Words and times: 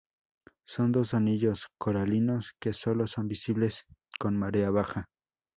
Son 0.65 0.91
dos 0.91 1.13
anillos 1.13 1.67
coralinos 1.77 2.53
que 2.59 2.73
sólo 2.73 3.05
son 3.05 3.27
visibles 3.27 3.85
con 4.19 4.35
marea 4.35 4.71
baja. 4.71 5.11